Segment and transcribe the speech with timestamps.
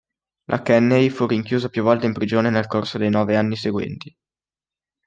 [0.47, 4.11] La Kenney fu rinchiusa più volte in prigione nel corso dei nove anni seguenti.